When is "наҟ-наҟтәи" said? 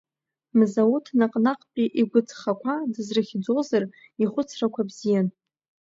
1.19-1.87